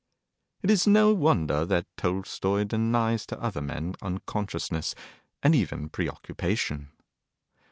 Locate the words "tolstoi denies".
1.95-3.27